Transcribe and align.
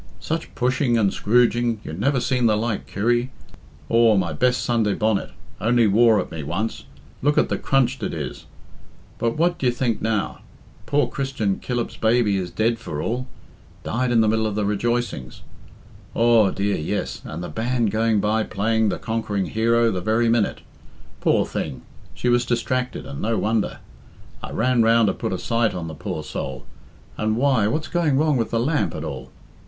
"Such 0.19 0.55
pushing 0.55 0.97
and 0.97 1.13
scrooging, 1.13 1.77
you 1.83 1.93
never 1.93 2.19
seen 2.19 2.47
the 2.47 2.57
like, 2.57 2.87
Kirry. 2.87 3.29
Aw, 3.87 4.15
my 4.17 4.33
best 4.33 4.63
Sunday 4.63 4.95
bonnet, 4.95 5.29
only 5.59 5.85
wore 5.85 6.19
at 6.19 6.31
me 6.31 6.41
once, 6.41 6.85
look 7.21 7.37
at 7.37 7.49
the 7.49 7.57
crunched 7.59 8.01
it 8.01 8.11
is! 8.11 8.47
But 9.19 9.37
what 9.37 9.59
d'ye 9.59 9.69
think 9.69 10.01
now? 10.01 10.39
Poor 10.87 11.05
Christian 11.07 11.59
Killip's 11.59 11.97
baby 11.97 12.35
is 12.37 12.49
dead 12.49 12.79
for 12.79 12.99
all. 12.99 13.27
Died 13.83 14.09
in 14.11 14.21
the 14.21 14.27
middle 14.27 14.47
of 14.47 14.55
the 14.55 14.65
rejoicings. 14.65 15.43
Aw, 16.15 16.49
dear, 16.49 16.77
yes, 16.79 17.21
and 17.23 17.43
the 17.43 17.47
band 17.49 17.91
going 17.91 18.19
by 18.19 18.41
playing 18.41 18.89
'The 18.89 18.97
Conquering 18.97 19.45
Hero' 19.51 19.91
the 19.91 20.01
very 20.01 20.29
minute. 20.29 20.61
Poor 21.19 21.45
thing! 21.45 21.83
she 22.15 22.27
was 22.27 22.43
distracted, 22.43 23.05
and 23.05 23.21
no 23.21 23.37
wonder. 23.37 23.77
I 24.41 24.49
ran 24.49 24.81
round 24.81 25.09
to 25.09 25.13
put 25.13 25.31
a 25.31 25.37
sight 25.37 25.75
on 25.75 25.87
the 25.87 25.93
poor 25.93 26.23
soul, 26.23 26.65
and 27.19 27.37
why, 27.37 27.67
what's 27.67 27.87
going 27.87 28.17
wrong 28.17 28.35
with 28.35 28.49
the 28.49 28.59
lamp, 28.59 28.95
at 28.95 29.03
all? 29.03 29.29